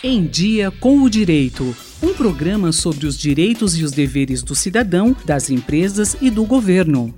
[0.00, 1.74] Em Dia com o Direito.
[2.00, 7.12] Um programa sobre os direitos e os deveres do cidadão, das empresas e do governo.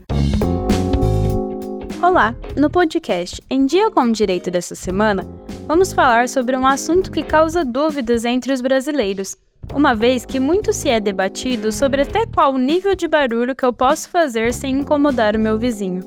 [2.03, 2.35] Olá!
[2.57, 5.29] No podcast Em Dia com o Direito dessa semana,
[5.69, 9.37] vamos falar sobre um assunto que causa dúvidas entre os brasileiros,
[9.75, 13.75] uma vez que muito se é debatido sobre até qual nível de barulho que eu
[13.75, 16.01] posso fazer sem incomodar o meu vizinho.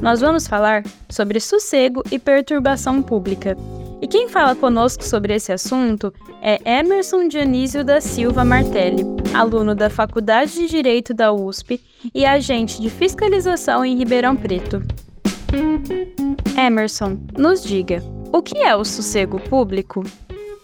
[0.00, 3.54] Nós vamos falar sobre sossego e perturbação pública
[4.00, 9.02] e quem fala conosco sobre esse assunto é Emerson Dionísio da Silva Martelli,
[9.34, 11.80] aluno da Faculdade de Direito da USP
[12.14, 14.82] e agente de fiscalização em Ribeirão Preto.
[16.56, 20.04] Emerson, nos diga, o que é o sossego público?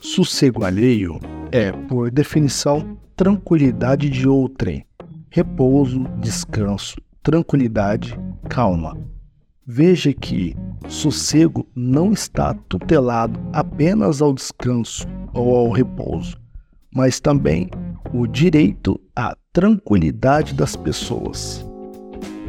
[0.01, 1.18] Sossego alheio
[1.51, 4.84] é, por definição, tranquilidade de outrem,
[5.30, 8.18] repouso, descanso, tranquilidade,
[8.48, 8.96] calma.
[9.66, 10.56] Veja que
[10.88, 16.36] sossego não está tutelado apenas ao descanso ou ao repouso,
[16.95, 17.68] mas também
[18.12, 21.66] o direito à tranquilidade das pessoas.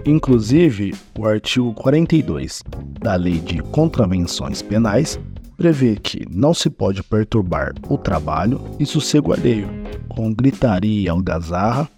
[0.05, 2.61] Inclusive, o artigo 42
[3.01, 5.17] da Lei de Contravenções Penais
[5.55, 9.69] prevê que não se pode perturbar o trabalho e sossego alheio
[10.09, 11.89] com gritaria algazarra,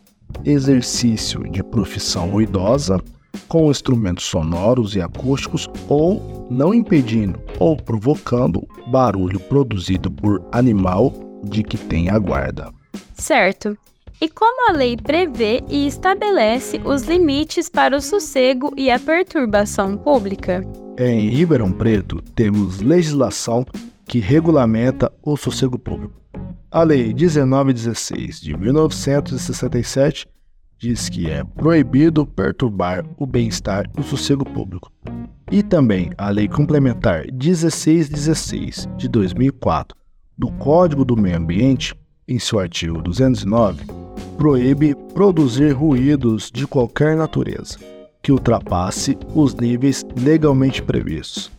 [0.43, 3.01] exercício de profissão ruidosa
[3.47, 11.63] com instrumentos sonoros e acústicos ou não impedindo ou provocando barulho produzido por animal de
[11.63, 12.71] que tem a guarda.
[13.13, 13.77] Certo.
[14.21, 19.97] E como a lei prevê e estabelece os limites para o sossego e a perturbação
[19.97, 20.63] pública?
[20.97, 23.66] Em Ribeirão Preto, temos legislação
[24.07, 26.13] que regulamenta o sossego público.
[26.71, 30.25] A Lei 1916 de 1967
[30.77, 34.91] diz que é proibido perturbar o bem-estar e o sossego público.
[35.51, 39.97] E também a Lei Complementar 1616 de 2004
[40.37, 41.95] do Código do Meio Ambiente,
[42.27, 43.85] em seu artigo 209,
[44.37, 47.77] proíbe produzir ruídos de qualquer natureza
[48.21, 51.51] que ultrapasse os níveis legalmente previstos.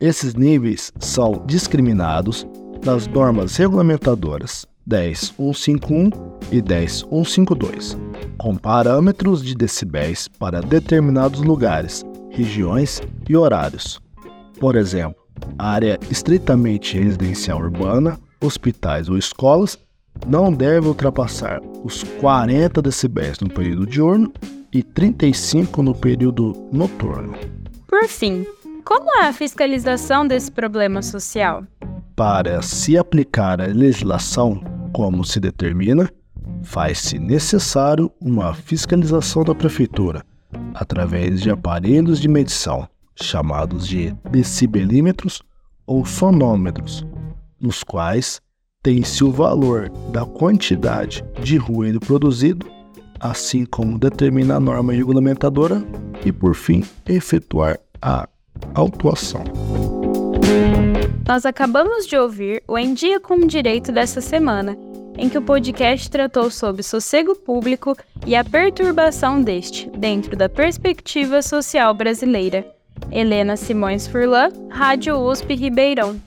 [0.00, 2.46] Esses níveis são discriminados
[2.84, 6.10] nas normas regulamentadoras 10151
[6.50, 8.09] e 10152
[8.40, 14.00] com parâmetros de decibéis para determinados lugares, regiões e horários.
[14.58, 15.20] Por exemplo,
[15.58, 19.78] área estritamente residencial urbana, hospitais ou escolas
[20.26, 24.32] não deve ultrapassar os 40 decibéis no período diurno
[24.72, 27.34] e 35 no período noturno.
[27.86, 28.46] Por fim,
[28.86, 31.62] como é a fiscalização desse problema social?
[32.16, 34.62] Para se aplicar a legislação
[34.94, 36.10] como se determina,
[36.62, 40.24] faz-se necessário uma fiscalização da prefeitura
[40.74, 42.88] através de aparelhos de medição
[43.22, 45.42] chamados de decibelímetros
[45.86, 47.06] ou fonômetros,
[47.60, 48.40] nos quais
[48.82, 52.66] tem-se o valor da quantidade de ruído produzido,
[53.18, 55.84] assim como determina a norma regulamentadora
[56.24, 58.26] e, por fim, efetuar a
[58.74, 59.44] autuação.
[61.28, 64.76] Nós acabamos de ouvir o Em Dia com o Direito dessa semana
[65.20, 67.94] em que o podcast tratou sobre sossego público
[68.26, 72.66] e a perturbação deste, dentro da perspectiva social brasileira.
[73.12, 76.18] Helena Simões Furlan, Rádio USP Ribeirão.